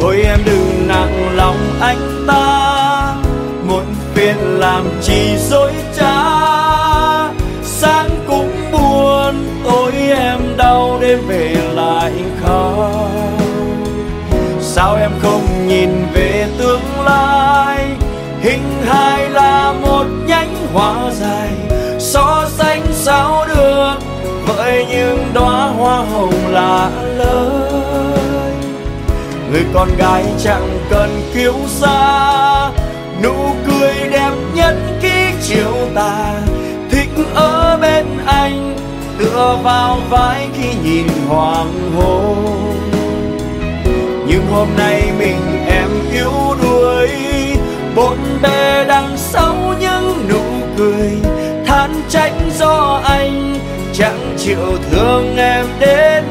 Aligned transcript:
thôi 0.00 0.22
em 0.24 0.38
đừng 0.44 0.88
nặng 0.88 1.36
lòng 1.36 1.78
anh 1.80 2.24
ta, 2.28 3.14
muộn 3.68 3.84
phiền 4.14 4.36
làm 4.36 4.84
chi 5.02 5.36
dối 5.48 5.72
trá. 5.96 6.14
Sáng 7.62 8.10
cũng 8.28 8.52
buồn 8.72 9.34
tối 9.64 9.92
em 10.18 10.40
đau 10.56 10.98
đêm 11.00 11.18
về 11.28 11.56
lại 11.74 12.12
khóc 12.44 13.10
sao 14.80 14.96
em 14.96 15.10
không 15.22 15.68
nhìn 15.68 15.90
về 16.12 16.46
tương 16.58 17.00
lai? 17.04 17.86
Hình 18.40 18.82
hài 18.86 19.30
là 19.30 19.72
một 19.72 20.04
nhánh 20.26 20.54
hoa 20.72 21.10
dài, 21.20 21.50
so 21.98 22.46
sánh 22.48 22.82
sao 22.92 23.46
được? 23.48 23.94
Với 24.46 24.86
những 24.90 25.30
đóa 25.34 25.66
hoa 25.66 25.96
hồng 25.96 26.32
người 29.52 29.64
con 29.74 29.88
gái 29.96 30.24
chẳng 30.44 30.78
cần 30.90 31.22
kiêu 31.34 31.54
xa. 31.66 32.70
Nụ 33.22 33.34
cười 33.66 33.94
đẹp 34.10 34.32
nhất 34.54 34.74
khi 35.00 35.32
chiều 35.42 35.74
tà, 35.94 36.40
thích 36.90 37.10
ở 37.34 37.78
bên 37.82 38.06
anh, 38.26 38.76
tựa 39.18 39.58
vào 39.62 39.98
vai 40.10 40.48
khi 40.54 40.68
nhìn 40.84 41.06
hoàng 41.28 41.92
hôn. 41.96 42.76
Nhưng 44.26 44.46
hôm 44.52 44.68
nay 44.78 45.12
mình 45.18 45.66
em 45.66 45.88
yếu 46.12 46.32
đuối, 46.62 47.08
bộn 47.94 48.18
bề 48.42 48.84
đằng 48.88 49.16
sau 49.16 49.74
những 49.80 50.28
nụ 50.28 50.66
cười 50.78 51.10
than 51.66 51.90
trách 52.08 52.32
do 52.58 53.00
anh. 53.04 53.54
Chẳng 53.92 54.34
chịu 54.38 54.78
thương 54.90 55.36
em 55.36 55.66
đến 55.80 56.24